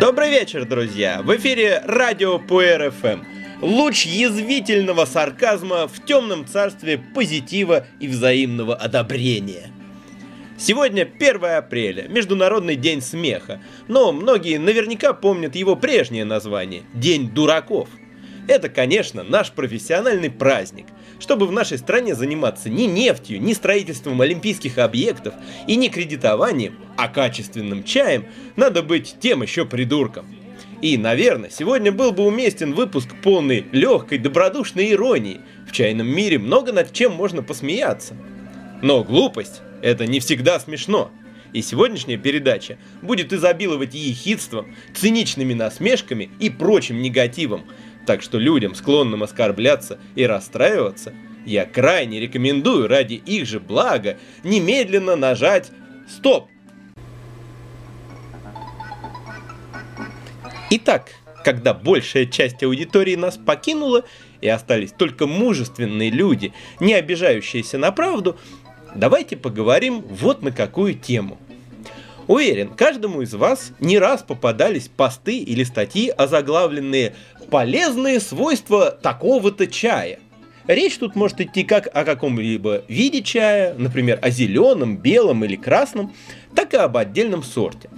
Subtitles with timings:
[0.00, 1.20] Добрый вечер, друзья!
[1.22, 3.24] В эфире радио Пуэр ФМ.
[3.60, 9.70] Луч язвительного сарказма в темном царстве позитива и взаимного одобрения.
[10.56, 17.90] Сегодня 1 апреля, Международный день смеха, но многие наверняка помнят его прежнее название– День дураков.
[18.48, 20.86] Это, конечно, наш профессиональный праздник,
[21.20, 25.34] чтобы в нашей стране заниматься не нефтью, не строительством олимпийских объектов
[25.68, 30.26] и не кредитованием, а качественным чаем, надо быть тем еще придурком.
[30.82, 35.42] И, наверное, сегодня был бы уместен выпуск полный легкой, добродушной иронии.
[35.68, 38.16] В чайном мире много над чем можно посмеяться.
[38.80, 41.10] Но глупость– это не всегда смешно.
[41.52, 47.66] И сегодняшняя передача будет изобиловать ехидством, циничными насмешками и прочим негативом,
[48.06, 51.12] так что людям, склонным оскорбляться и расстраиваться,
[51.46, 55.70] я крайне рекомендую ради их же блага немедленно нажать
[56.08, 56.48] «Стоп!».
[60.70, 61.10] Итак,
[61.44, 64.04] когда большая часть аудитории нас покинула
[64.40, 68.38] и остались только мужественные люди, не обижающиеся на правду,
[68.94, 71.38] давайте поговорим вот на какую тему–
[72.30, 77.16] Уверен, каждому из вас не раз попадались посты или статьи, озаглавленные
[77.50, 80.20] «Полезные свойства такого-то чая».
[80.68, 86.14] Речь тут может идти как о каком-либо виде чая, например, о зеленом, белом или красном,
[86.54, 87.90] так и об отдельном сорте.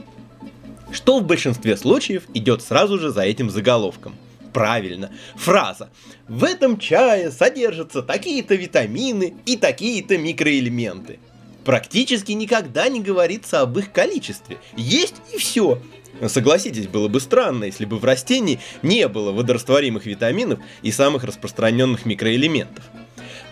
[0.91, 4.15] Что в большинстве случаев идет сразу же за этим заголовком.
[4.55, 5.91] Правильно, фраза
[6.27, 11.19] «В этом чае содержатся такие-то витамины и такие-то микроэлементы»
[11.65, 14.59] практически никогда не говорится об их количестве.
[14.77, 15.79] Есть и все.
[16.27, 22.07] Согласитесь, было бы странно, если бы в растении не было водорастворимых витаминов и самых распространенных
[22.07, 22.85] микроэлементов.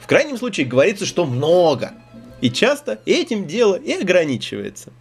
[0.01, 1.95] В крайнем случае говорится, что много.
[2.41, 4.93] И часто этим дело и ограничивается.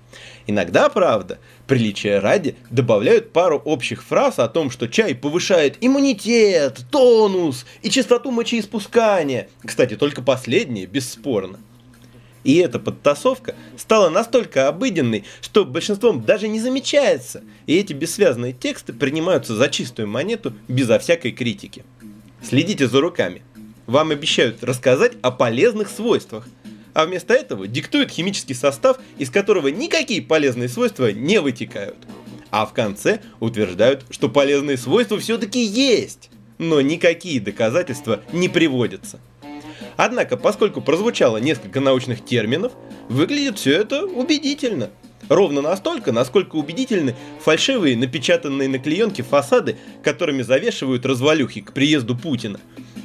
[0.48, 1.38] Иногда, правда,
[1.68, 8.32] приличия ради добавляют пару общих фраз о том, что чай повышает иммунитет, тонус и частоту
[8.32, 9.48] мочеиспускания.
[9.64, 11.60] Кстати, только последнее бесспорно.
[12.44, 18.94] И эта подтасовка стала настолько обыденной, что большинством даже не замечается, и эти бессвязные тексты
[18.94, 21.84] принимаются за чистую монету безо всякой критики.
[22.42, 23.42] Следите за руками.
[23.86, 26.48] Вам обещают рассказать о полезных свойствах,
[26.94, 31.98] а вместо этого диктуют химический состав, из которого никакие полезные свойства не вытекают.
[32.52, 39.20] А в конце утверждают, что полезные свойства все-таки есть, но никакие доказательства не приводятся.
[40.02, 42.72] Однако, поскольку прозвучало несколько научных терминов,
[43.10, 44.92] выглядит все это убедительно.
[45.28, 52.62] Ровно настолько, насколько убедительны фальшивые напечатанные на клеенке фасады, которыми завешивают развалюхи к приезду Путина.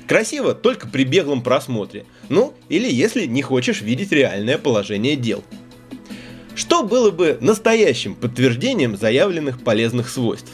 [0.06, 2.06] Красиво только при беглом просмотре.
[2.28, 5.42] Ну, или если не хочешь видеть реальное положение дел.
[6.54, 10.52] Что было бы настоящим подтверждением заявленных полезных свойств?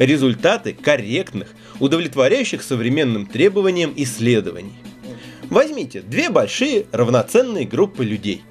[0.00, 4.72] Результаты корректных, удовлетворяющих современным требованиям исследований–
[5.52, 8.42] Возьмите две большие равноценные группы людей.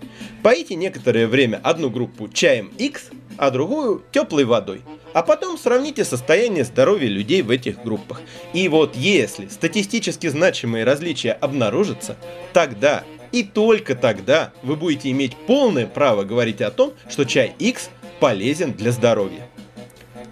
[0.43, 4.83] Поите некоторое время одну группу чаем X, а другую теплой водой.
[5.13, 8.21] А потом сравните состояние здоровья людей в этих группах.
[8.53, 12.17] И вот если статистически значимые различия обнаружатся,
[12.53, 17.89] тогда и только тогда вы будете иметь полное право говорить о том, что чай X
[18.19, 19.47] полезен для здоровья.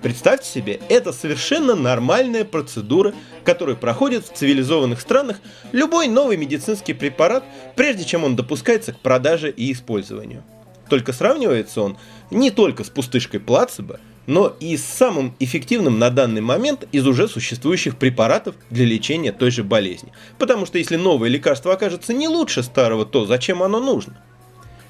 [0.02, 5.40] Представьте себе, это совершенно нормальная процедура, которую проходит в цивилизованных странах
[5.74, 7.44] любой новый медицинский препарат,
[7.76, 10.44] прежде чем он допускается к продаже и использованию.
[10.90, 11.98] Только сравнивается он
[12.32, 17.28] не только с пустышкой плацебо, но и с самым эффективным на данный момент из уже
[17.28, 20.14] существующих препаратов для лечения той же болезни.
[20.38, 24.22] Потому что если новое лекарство окажется не лучше старого, то зачем оно нужно?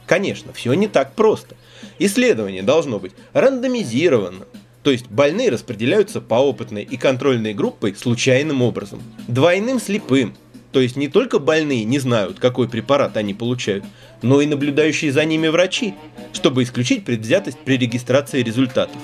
[0.05, 1.55] Конечно, все не так просто.
[1.99, 4.45] Исследование должно быть рандомизированным,
[4.83, 9.01] то есть больные распределяются по опытной и контрольной группой случайным образом.
[9.27, 10.33] Двойным слепым.
[10.71, 13.83] То есть не только больные не знают, какой препарат они получают,
[14.21, 15.95] но и наблюдающие за ними врачи,
[16.31, 19.01] чтобы исключить предвзятость при регистрации результатов.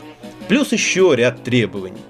[0.47, 2.01] Плюс еще ряд требований.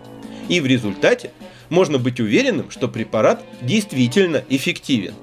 [0.50, 1.32] И в результате
[1.70, 5.14] можно быть уверенным, что препарат действительно эффективен.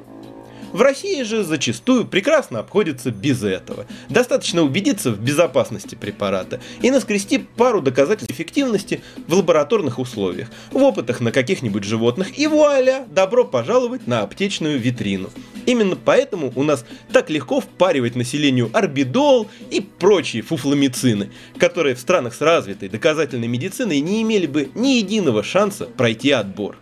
[0.72, 3.84] В России же зачастую прекрасно обходится без этого.
[4.08, 11.20] Достаточно убедиться в безопасности препарата и наскрести пару доказательств эффективности в лабораторных условиях, в опытах
[11.20, 15.30] на каких-нибудь животных и вуаля, добро пожаловать на аптечную витрину.
[15.66, 22.34] Именно поэтому у нас так легко впаривать населению орбидол и прочие фуфломицины, которые в странах
[22.34, 26.78] с развитой доказательной медициной не имели бы ни единого шанса пройти отбор.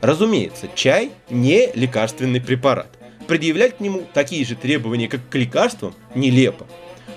[0.00, 2.98] Разумеется, чай не лекарственный препарат.
[3.26, 6.66] Предъявлять к нему такие же требования, как к лекарствам, нелепо.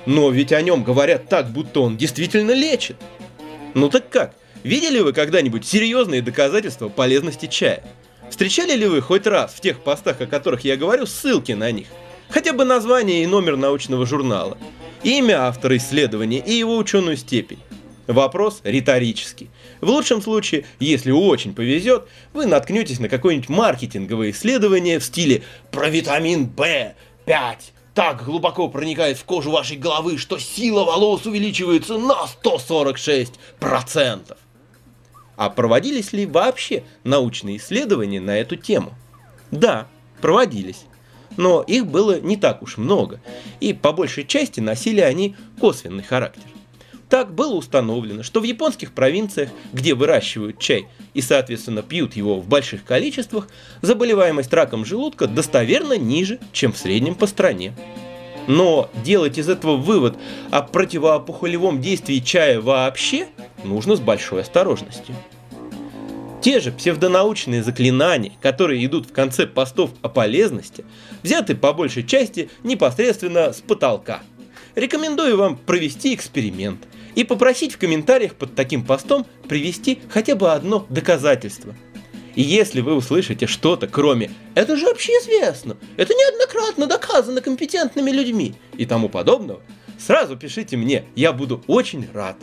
[0.06, 2.98] Но ведь о нем говорят так, будто он действительно лечит.
[3.74, 4.36] Ну так как?
[4.63, 7.83] Видели вы когда-нибудь серьезные доказательства полезности чая?
[8.30, 11.88] Встречали ли вы хоть раз в тех постах, о которых я говорю, ссылки на них?
[12.30, 14.57] Хотя бы название и номер научного журнала,
[15.04, 17.60] имя автора исследования и его ученую степень.
[18.07, 19.50] Вопрос риторический.
[19.81, 25.89] В лучшем случае, если очень повезет, вы наткнетесь на какое-нибудь маркетинговое исследование в стиле «Про
[25.89, 27.57] витамин В5
[27.95, 34.38] так глубоко проникает в кожу вашей головы, что сила волос увеличивается на 146%.
[35.36, 38.94] А проводились ли вообще научные исследования на эту тему?
[39.50, 39.88] Да,
[40.22, 40.86] проводились.
[41.38, 43.19] Но их было не так уж много,
[43.60, 46.50] и по большей части носили они косвенный характер.
[47.11, 52.47] Так было установлено, что в японских провинциях, где выращивают чай и, соответственно, пьют его в
[52.47, 53.49] больших количествах,
[53.81, 57.73] заболеваемость раком желудка достоверно ниже, чем в среднем по стране.
[58.47, 60.15] Но делать из этого вывод
[60.51, 63.27] о противоопухолевом действии чая вообще
[63.65, 65.13] нужно с большой осторожностью.
[66.41, 70.85] Те же псевдонаучные заклинания, которые идут в конце постов о полезности,
[71.23, 74.21] взяты по большей части непосредственно с потолка.
[74.75, 76.79] Рекомендую вам провести эксперимент–
[77.15, 81.75] и попросить в комментариях под таким постом привести хотя бы одно доказательство.
[82.35, 88.85] И если вы услышите что-то, кроме «это же общеизвестно», «это неоднократно доказано компетентными людьми» и
[88.85, 89.61] тому подобного,
[89.99, 92.37] сразу пишите мне, я буду очень рад.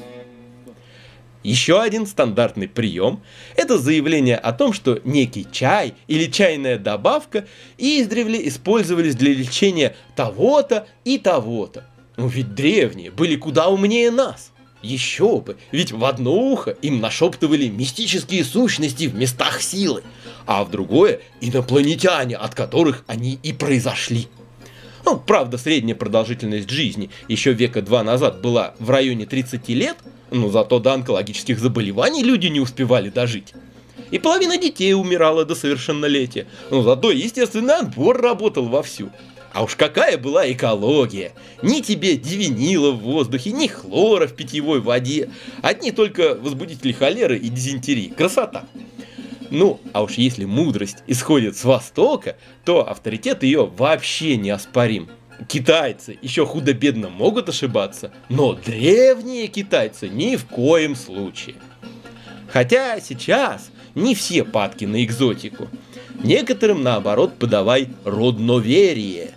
[1.42, 3.22] Еще один стандартный прием–
[3.56, 7.46] это заявление о том, что некий чай или чайная добавка
[7.78, 11.86] издревле использовались для лечения того-то и того-то.
[12.16, 14.52] Ну ведь древние были куда умнее нас–
[14.82, 20.02] еще бы, ведь в одно ухо им нашептывали мистические сущности в местах силы,
[20.46, 24.28] а в другое инопланетяне, от которых они и произошли.
[25.04, 29.96] Ну, правда, средняя продолжительность жизни еще века два назад была в районе 30 лет,
[30.30, 33.54] но зато до онкологических заболеваний люди не успевали дожить.
[34.10, 39.10] И половина детей умирала до совершеннолетия, но зато естественный отбор работал вовсю.
[39.52, 41.32] А уж какая была экология!
[41.62, 45.30] Ни тебе дивинила в воздухе, ни хлора в питьевой воде.
[45.62, 48.12] Одни только возбудители холеры и дизентерии.
[48.16, 48.66] Красота!
[49.50, 55.08] Ну, а уж если мудрость исходит с Востока, то авторитет ее вообще неоспорим.
[55.46, 61.56] Китайцы еще худо-бедно могут ошибаться, но древние китайцы ни в коем случае.
[62.48, 65.68] Хотя сейчас не все падки на экзотику.
[66.22, 69.34] Некоторым, наоборот, подавай родноверие.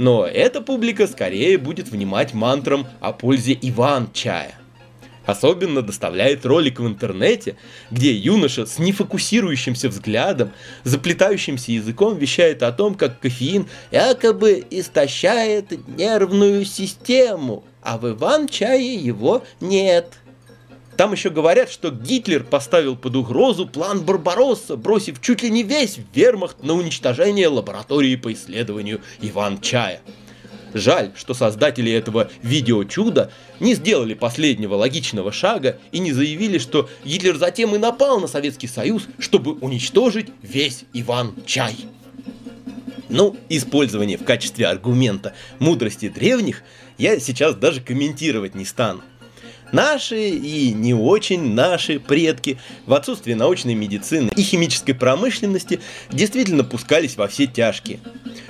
[0.00, 4.54] Но эта публика скорее будет внимать мантрам о пользе Иван-чая.
[5.26, 7.56] Особенно доставляет ролик в интернете,
[7.90, 10.52] где юноша с нефокусирующимся взглядом,
[10.84, 19.44] заплетающимся языком вещает о том, как кофеин якобы истощает нервную систему, а в Иван-чае его
[19.60, 20.14] нет.
[21.00, 25.96] Там еще говорят, что Гитлер поставил под угрозу план Барбаросса, бросив чуть ли не весь
[26.14, 30.02] вермахт на уничтожение лаборатории по исследованию Иван-чая.
[30.74, 37.38] Жаль, что создатели этого видеочуда не сделали последнего логичного шага и не заявили, что Гитлер
[37.38, 41.76] затем и напал на Советский Союз, чтобы уничтожить весь Иван-чай.
[43.08, 46.62] Ну, использование в качестве аргумента мудрости древних
[46.98, 49.00] я сейчас даже комментировать не стану.
[49.72, 57.16] Наши и не очень наши предки в отсутствие научной медицины и химической промышленности действительно пускались
[57.16, 58.00] во все тяжкие.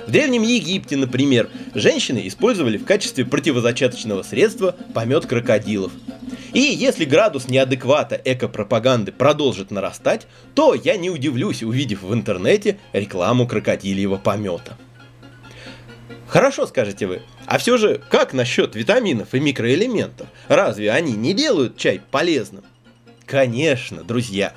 [0.07, 5.91] В Древнем Египте, например, женщины использовали в качестве противозачаточного средства помет крокодилов.
[6.53, 13.47] И если градус неадеквата эко-пропаганды продолжит нарастать, то я не удивлюсь, увидев в интернете рекламу
[13.47, 14.77] крокодильего помета.
[16.27, 17.21] Хорошо, скажете вы.
[17.51, 20.29] А все же, как насчет витаминов и микроэлементов?
[20.47, 22.63] Разве они не делают чай полезным?
[23.25, 24.53] Конечно, друзья.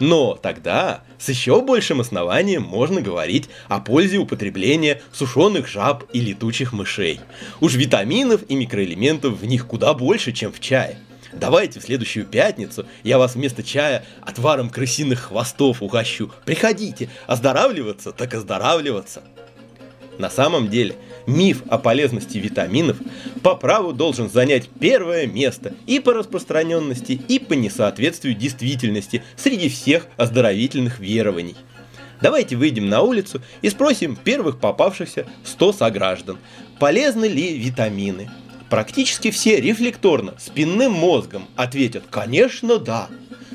[0.00, 6.72] Но тогда с еще большим основанием можно говорить о пользе употребления сушеных жаб и летучих
[6.72, 7.20] мышей.
[7.60, 10.96] Уж витаминов и микроэлементов в них куда больше, чем в чае.
[11.34, 16.32] Давайте в следующую пятницу я вас вместо чая отваром крысиных хвостов угощу.
[16.46, 19.22] Приходите, оздоравливаться так оздоравливаться.
[20.18, 20.96] На самом деле,
[21.26, 22.96] миф о полезности витаминов
[23.42, 30.08] по праву должен занять первое место и по распространенности, и по несоответствию действительности среди всех
[30.16, 31.56] оздоровительных верований.
[32.20, 36.38] Давайте выйдем на улицу и спросим первых попавшихся 100 сограждан,
[36.80, 38.28] полезны ли витамины.
[38.70, 43.08] Практически все рефлекторно, спинным мозгом ответят «Конечно, да».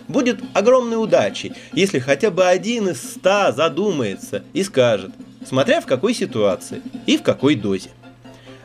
[0.08, 5.12] будет огромной удачей, если хотя бы один из ста задумается и скажет,
[5.46, 7.90] смотря в какой ситуации и в какой дозе.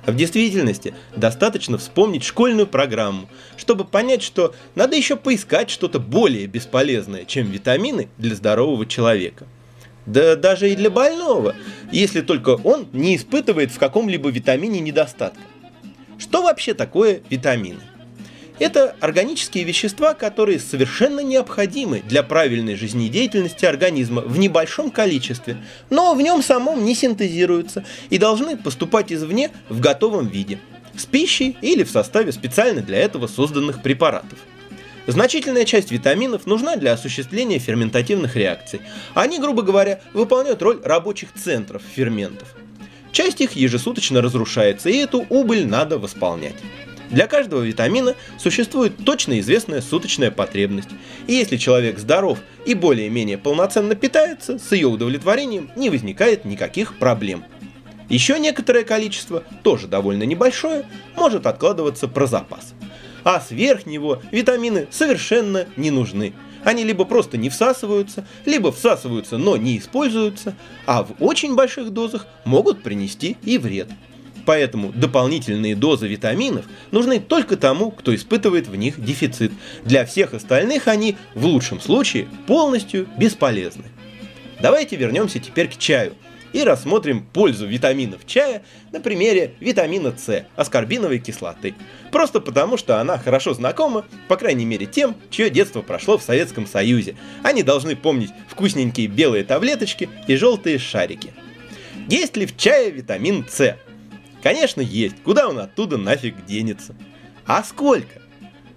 [0.06, 7.26] В действительности достаточно вспомнить школьную программу, чтобы понять, что надо еще поискать что-то более бесполезное,
[7.26, 9.46] чем витамины для здорового человека.
[10.06, 11.54] Да даже и для больного,
[11.92, 15.42] если только он не испытывает в каком-либо витамине недостатка.
[16.18, 17.80] Что вообще такое витамины?
[18.58, 25.58] Это органические вещества, которые совершенно необходимы для правильной жизнедеятельности организма в небольшом количестве,
[25.90, 30.58] но в нем самом не синтезируются и должны поступать извне в готовом виде,
[30.96, 34.38] с пищей или в составе специально для этого созданных препаратов.
[35.06, 38.80] Значительная часть витаминов нужна для осуществления ферментативных реакций.
[39.14, 42.54] Они, грубо говоря, выполняют роль рабочих центров ферментов.
[43.12, 46.56] Часть их ежесуточно разрушается, и эту убыль надо восполнять.
[47.10, 50.90] Для каждого витамина существует точно известная суточная потребность,
[51.26, 57.44] и если человек здоров и более-менее полноценно питается, с ее удовлетворением не возникает никаких проблем.
[58.10, 60.86] Еще некоторое количество, тоже довольно небольшое,
[61.16, 62.74] может откладываться про запас.
[63.24, 66.34] А сверх него витамины совершенно не нужны.
[66.64, 70.54] Они либо просто не всасываются, либо всасываются, но не используются,
[70.86, 73.88] а в очень больших дозах могут принести и вред
[74.48, 79.52] поэтому дополнительные дозы витаминов нужны только тому, кто испытывает в них дефицит.
[79.84, 83.84] Для всех остальных они, в лучшем случае, полностью бесполезны.
[84.62, 86.14] Давайте вернемся теперь к чаю
[86.54, 91.74] и рассмотрим пользу витаминов чая на примере витамина С, аскорбиновой кислоты.
[92.10, 96.66] Просто потому, что она хорошо знакома, по крайней мере тем, чье детство прошло в Советском
[96.66, 97.16] Союзе.
[97.42, 101.34] Они должны помнить вкусненькие белые таблеточки и желтые шарики.
[102.08, 103.76] Есть ли в чае витамин С?
[104.42, 105.16] Конечно, есть.
[105.22, 106.94] Куда он оттуда нафиг денется?
[107.46, 108.22] А сколько?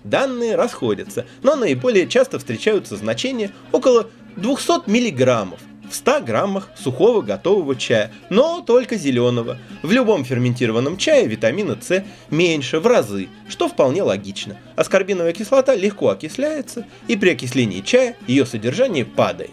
[0.04, 5.60] Данные расходятся, но наиболее часто встречаются значения около 200 миллиграммов
[5.92, 9.58] в 100 граммах сухого готового чая, но только зеленого.
[9.84, 14.58] В любом ферментированном чае витамина С меньше в разы, что вполне логично.
[14.76, 19.52] Аскорбиновая кислота легко окисляется, и при окислении чая ее содержание падает.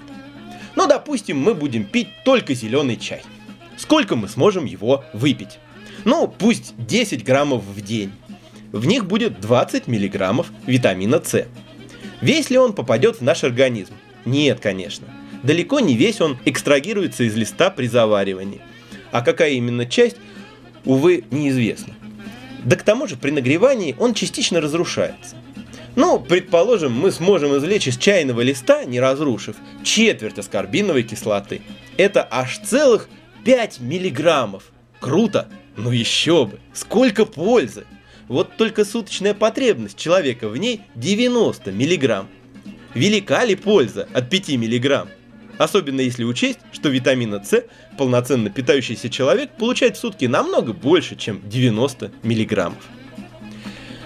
[0.76, 3.22] Но допустим мы будем пить только зеленый чай.
[3.76, 5.58] Сколько мы сможем его выпить?
[6.08, 8.12] Ну, пусть 10 граммов в день.
[8.72, 11.46] В них будет 20 миллиграммов витамина С.
[12.22, 13.92] Весь ли он попадет в наш организм?
[14.24, 15.06] Нет, конечно.
[15.42, 18.62] Далеко не весь он экстрагируется из листа при заваривании.
[19.12, 20.16] А какая именно часть,
[20.86, 21.92] увы, неизвестно.
[22.64, 25.36] Да к тому же при нагревании он частично разрушается.
[25.94, 31.60] Ну, предположим, мы сможем извлечь из чайного листа, не разрушив, четверть аскорбиновой кислоты.
[31.98, 33.10] Это аж целых
[33.44, 34.72] 5 миллиграммов.
[35.00, 35.48] Круто!
[35.78, 36.58] Ну еще бы!
[36.74, 37.86] Сколько пользы!
[38.26, 42.28] Вот только суточная потребность человека в ней 90 миллиграмм.
[42.94, 45.08] Велика ли польза от 5 миллиграмм?
[45.56, 47.64] Особенно если учесть, что витамина С
[47.96, 52.84] полноценно питающийся человек получает в сутки намного больше, чем 90 миллиграммов.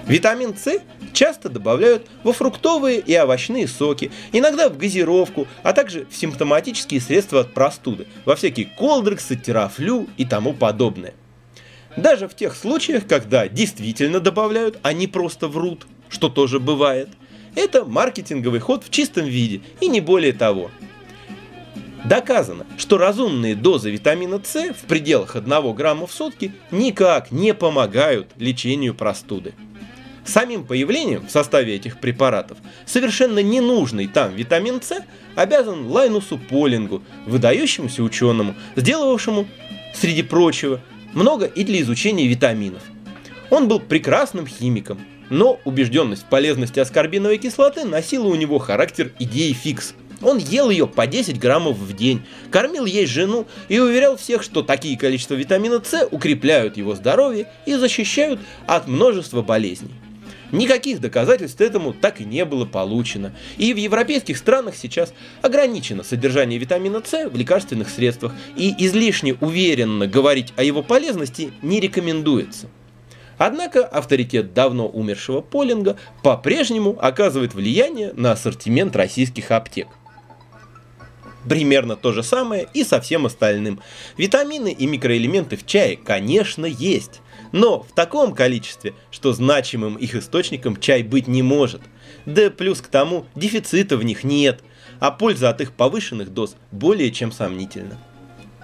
[0.07, 0.79] Витамин С
[1.15, 7.41] часто добавляют во фруктовые и овощные соки, иногда в газировку, а также в симптоматические средства
[7.41, 11.15] от простуды, во всякие колдрексы, терафлю и тому подобное.
[11.97, 17.09] Даже в тех случаях, когда действительно добавляют, а не просто врут, что тоже бывает.
[17.55, 20.71] Это маркетинговый ход в чистом виде и не более того.
[22.05, 28.29] Доказано, что разумные дозы витамина С в пределах 1 грамма в сутки никак не помогают
[28.39, 29.55] лечению простуды.
[30.25, 38.03] Самим появлением в составе этих препаратов совершенно ненужный там витамин С обязан Лайнусу Полингу, выдающемуся
[38.03, 39.47] ученому, сделавшему,
[39.95, 40.81] среди прочего,
[41.15, 42.83] много и для изучения витаминов.
[43.51, 45.01] Он был прекрасным химиком,
[45.31, 49.95] но убежденность в полезности аскорбиновой кислоты носила у него характер идеи фикс.
[50.23, 54.63] Он ел ее по 10 граммов в день, кормил ей жену и уверял всех, что
[54.63, 60.02] такие количества витамина С укрепляют его здоровье и защищают от множества болезней.
[60.53, 63.35] Никаких доказательств этому так и не было получено.
[63.57, 70.07] И в европейских странах сейчас ограничено содержание витамина С в лекарственных средствах, и излишне уверенно
[70.07, 72.69] говорить о его полезности не рекомендуется.
[73.39, 79.89] Однако авторитет давно умершего Полинга по-прежнему оказывает влияние на ассортимент российских аптек.
[81.49, 83.81] Примерно то же самое и со всем остальным.
[84.17, 87.21] Витамины и микроэлементы в чае, конечно, есть
[87.53, 91.83] но в таком количестве, что значимым их источником чай быть не может.
[92.27, 94.61] Да плюс к тому, дефицита в них нет,
[94.99, 97.99] а польза от их повышенных доз более чем сомнительна.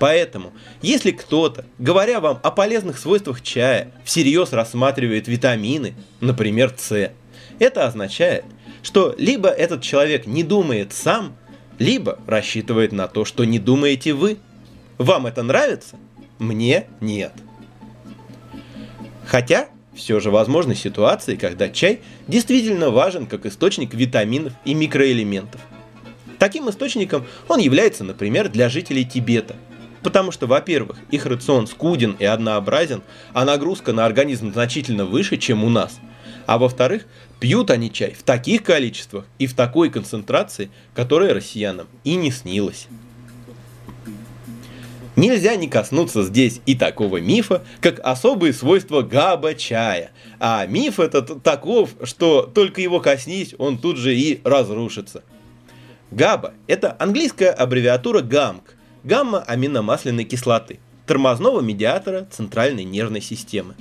[0.01, 7.13] Поэтому, если кто-то, говоря вам о полезных свойствах чая, всерьез рассматривает витамины, например, С,
[7.59, 8.45] Это означает,
[8.83, 11.37] что либо этот человек не думает сам,
[11.81, 14.39] либо рассчитывает на то, что не думаете вы.
[14.99, 15.97] Вам это нравится?
[16.39, 17.33] Мне нет.
[19.29, 25.61] Хотя, все же возможны ситуации, когда чай действительно важен как источник витаминов и микроэлементов.
[26.39, 29.57] Таким источником он является, например, для жителей Тибета.
[30.03, 33.03] Потому что, во-первых, их рацион скуден и однообразен,
[33.35, 35.99] а нагрузка на организм значительно выше, чем у нас.
[36.47, 37.05] А во-вторых,
[37.39, 42.87] пьют они чай в таких количествах и в такой концентрации, которая россиянам и не снилась.
[45.19, 50.13] Нельзя не коснуться здесь и такого мифа, как особые свойства габа-чая.
[50.39, 55.25] А миф этот таков, что только его коснись, он тут же и разрушится.
[56.13, 63.75] ГАБА– это английская аббревиатура ГАМК– гамма-аминомасляной кислоты, тормозного медиатора центральной нервной системы.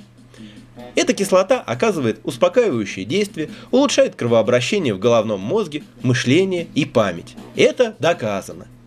[0.96, 7.36] Эта кислота оказывает успокаивающее действие, улучшает кровообращение в головном мозге, мышление и память.
[7.54, 8.66] Это доказано–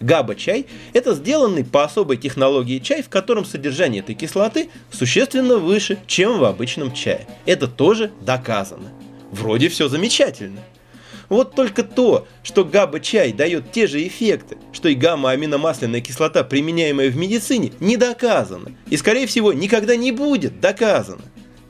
[0.00, 6.38] Габа-чай– это сделанный по особой технологии чай, в котором содержание этой кислоты существенно выше, чем
[6.38, 7.26] в обычном чае.
[7.44, 8.92] Это тоже доказано.
[9.30, 10.60] Вроде все замечательно.
[11.28, 17.16] Вот только то, что габа-чай дает те же эффекты, что и гамма-аминомасляная кислота, применяемая в
[17.16, 18.72] медицине, не доказано.
[18.88, 21.22] И, скорее всего, никогда не будет доказано.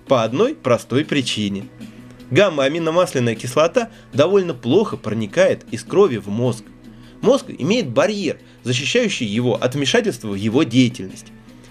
[0.08, 1.66] По одной простой причине.
[2.30, 6.64] Гамма-аминомасляная кислота довольно плохо проникает из крови в мозг.
[7.20, 11.26] Мозг имеет барьер, защищающий его от вмешательства в его деятельность.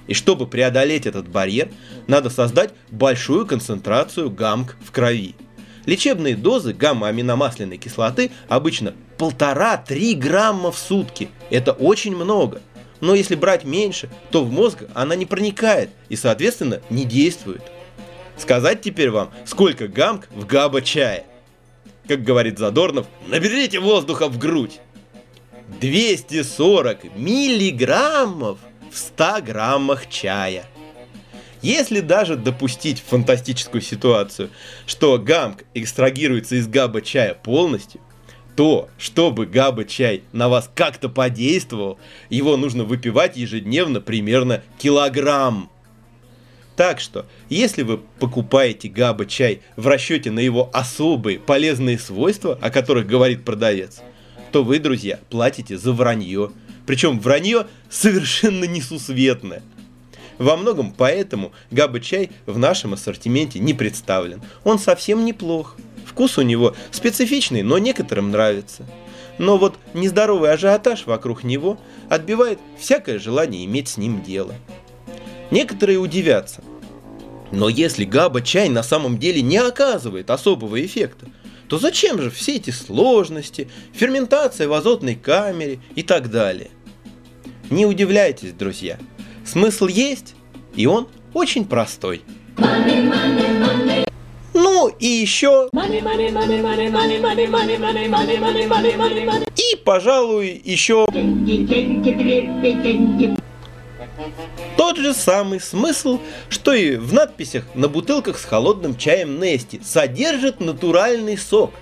[0.08, 1.70] И чтобы преодолеть этот барьер,
[2.08, 5.36] надо создать большую концентрацию гамк в крови.
[5.86, 11.30] Лечебные дозы гамма-аминомасляной кислоты обычно 1,5-3 грамма в сутки.
[11.50, 12.62] Это очень много.
[13.02, 17.62] Но если брать меньше, то в мозг она не проникает и, соответственно, не действует.
[18.38, 21.26] Сказать теперь вам, сколько гамк в габа-чае.
[22.08, 24.80] Как говорит Задорнов, наберите воздуха в грудь.
[25.80, 28.60] 240 миллиграммов
[28.92, 30.66] в 100 граммах чая.
[31.62, 34.50] Если даже допустить фантастическую ситуацию,
[34.86, 38.00] что гамк экстрагируется из габа чая полностью,
[38.56, 45.70] то, чтобы габа чай на вас как-то подействовал, его нужно выпивать ежедневно примерно килограмм.
[46.76, 52.70] Так что, если вы покупаете габа чай в расчете на его особые полезные свойства, о
[52.70, 54.02] которых говорит продавец,
[54.52, 56.52] то вы, друзья, платите за вранье.
[56.86, 59.62] Причем вранье совершенно несусветное.
[60.38, 64.42] Во многом поэтому габа-чай в нашем ассортименте не представлен.
[64.64, 65.76] Он совсем неплох.
[66.06, 68.86] Вкус у него специфичный, но некоторым нравится.
[69.38, 71.78] Но вот нездоровый ажиотаж вокруг него
[72.10, 74.54] отбивает всякое желание иметь с ним дело.
[75.52, 76.62] Некоторые удивятся.
[77.52, 81.28] Но если габа-чай на самом деле не оказывает особого эффекта,
[81.70, 86.72] то зачем же все эти сложности, ферментация в азотной камере и так далее?
[87.70, 88.98] Не удивляйтесь, друзья.
[89.46, 90.34] Смысл есть,
[90.76, 92.22] и он очень простой.
[94.54, 95.70] Ну и еще...
[99.56, 101.06] И, пожалуй, еще...
[104.78, 110.60] Тот же самый смысл, что и в надписях на бутылках с холодным чаем Нести содержит
[110.60, 111.74] натуральный сок.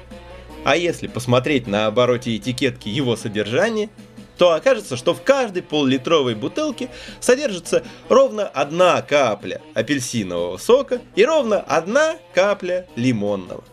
[0.63, 3.89] А если посмотреть на обороте этикетки его содержание,
[4.37, 11.59] то окажется, что в каждой пол-литровой бутылке содержится ровно одна капля апельсинового сока и ровно
[11.59, 13.63] одна капля лимонного.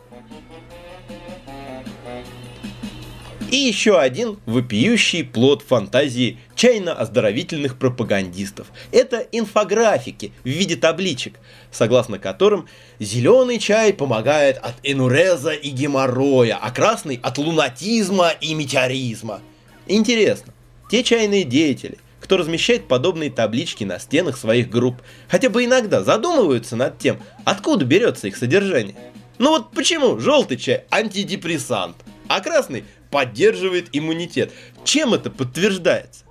[3.55, 8.67] И еще один вопиющий плод фантазии чайно-оздоровительных пропагандистов.
[8.91, 11.39] Это инфографики в виде табличек,
[11.71, 12.67] согласно которым
[12.99, 19.41] зеленый чай помогает от энуреза и геморроя, а красный от лунатизма и метеоризма.
[19.87, 20.53] Интересно,
[20.91, 24.97] те чайные деятели, кто размещает подобные таблички на стенах своих групп,
[25.29, 28.97] хотя бы иногда задумываются над тем, откуда берется их содержание.
[29.39, 31.95] Ну вот почему желтый чай антидепрессант,
[32.35, 34.51] а красный поддерживает иммунитет.
[34.83, 36.25] Чем это подтверждается?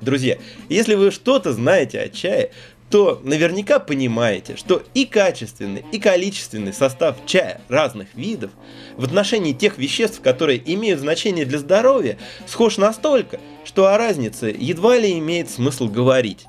[0.00, 2.50] Друзья, если вы что-то знаете о чае,
[2.90, 8.50] то наверняка понимаете, что и качественный, и количественный состав чая разных видов
[8.96, 14.98] в отношении тех веществ, которые имеют значение для здоровья, схож настолько, что о разнице едва
[14.98, 16.46] ли имеет смысл говорить.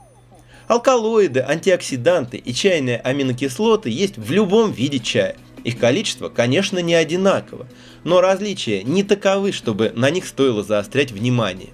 [0.68, 5.36] Алкалоиды, антиоксиданты и чайные аминокислоты есть в любом виде чая–
[5.68, 7.68] их количество, конечно, не одинаково,
[8.06, 11.72] но различия не таковы, чтобы на них стоило заострять внимание.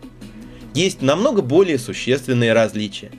[0.73, 3.11] Есть намного более существенные различия.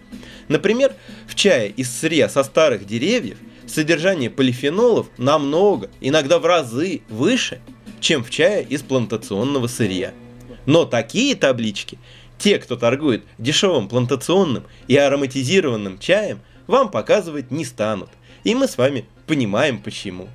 [0.48, 0.92] Например,
[1.28, 7.60] в чае из сырья со старых деревьев содержание полифенолов намного, иногда в разы выше,
[8.00, 10.12] чем в чае из плантационного сырья.
[10.66, 12.00] Но такие таблички
[12.36, 18.10] те, кто торгует дешевым плантационным и ароматизированным чаем, вам показывать не станут.
[18.42, 20.28] И мы с вами понимаем почему.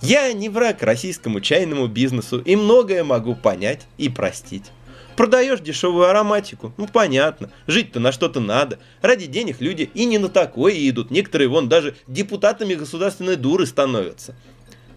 [0.00, 4.70] Я не враг российскому чайному бизнесу и многое могу понять и простить.
[5.16, 8.78] Продаешь дешевую ароматику, ну понятно, жить-то на что-то надо.
[9.02, 14.36] Ради денег люди и не на такое идут, некоторые вон даже депутатами государственной дуры становятся.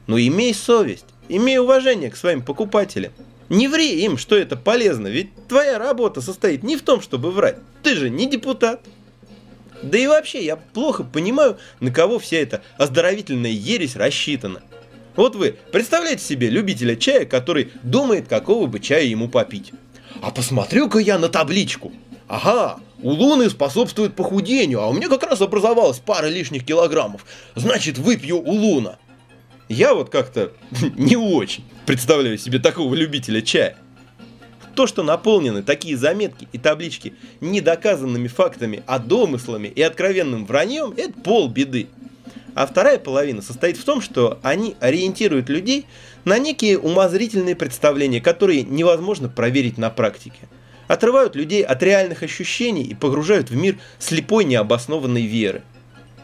[0.05, 3.13] Но имей совесть, имей уважение к своим покупателям.
[3.49, 7.57] Не ври им, что это полезно, ведь твоя работа состоит не в том, чтобы врать.
[7.81, 8.81] Ты же не депутат.
[9.81, 14.61] Да и вообще, я плохо понимаю, на кого вся эта оздоровительная ересь рассчитана.
[15.15, 19.73] Вот вы представляете себе любителя чая, который думает, какого бы чая ему попить.
[20.21, 21.91] А посмотрю-ка я на табличку.
[22.27, 27.25] Ага, у Луны способствует похудению, а у меня как раз образовалась пара лишних килограммов.
[27.55, 28.97] Значит, выпью у Луна.
[29.67, 30.53] Я вот как-то
[30.95, 33.75] не очень представляю себе такого любителя чая.
[34.75, 41.11] То, что наполнены такие заметки и таблички недоказанными фактами, а домыслами и откровенным враньем, это
[41.19, 41.89] полбеды.
[42.53, 45.85] А вторая половина состоит в том, что они ориентируют людей
[46.25, 50.49] на некие умозрительные представления, которые невозможно проверить на практике.
[50.87, 55.63] Отрывают людей от реальных ощущений и погружают в мир слепой необоснованной веры.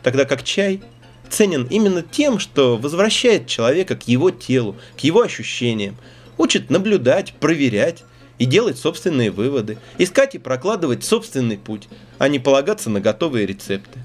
[0.04, 0.82] Тогда как чай
[1.30, 5.96] ценен именно тем, что возвращает человека к его телу, к его ощущениям,
[6.38, 8.04] учит наблюдать, проверять
[8.38, 11.88] и делать собственные выводы, искать и прокладывать собственный путь,
[12.18, 14.00] а не полагаться на готовые рецепты.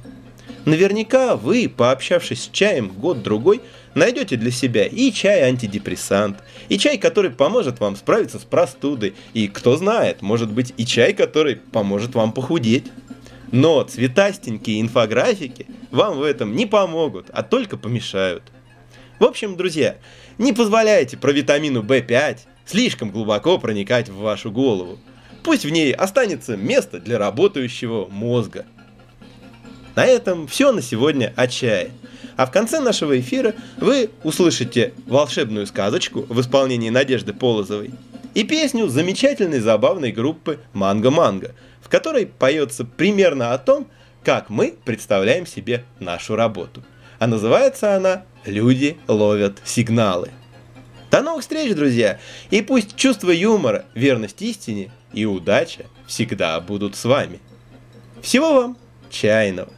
[0.65, 3.61] Наверняка вы, пообщавшись с чаем год-другой,
[3.95, 9.77] найдете для себя и чай-антидепрессант, и чай, который поможет вам справиться с простудой, и, кто
[9.77, 12.85] знает, может быть и чай, который поможет вам похудеть.
[13.51, 18.45] Но цветастенькие инфографики вам в этом не помогут, а только помешают.
[19.19, 19.99] В общем, друзья,
[20.39, 24.99] не позволяйте про витамину В5 слишком глубоко проникать в вашу голову.
[25.43, 28.65] Пусть в ней останется место для работающего мозга.
[29.95, 31.91] На этом все на сегодня о чае.
[32.37, 37.91] А в конце нашего эфира вы услышите волшебную сказочку в исполнении Надежды Полозовой
[38.35, 43.87] и песню замечательной забавной группы «Манго Манго», в которой поется примерно о том,
[44.25, 46.83] как мы представляем себе нашу работу.
[47.19, 50.31] А называется она «Люди ловят сигналы».
[51.11, 52.19] До новых встреч, друзья!
[52.51, 57.39] И пусть чувство юмора, верность истине и удача всегда будут с вами.
[58.23, 58.79] Всего вам
[59.11, 59.71] чайного!